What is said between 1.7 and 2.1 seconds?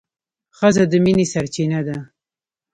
ده.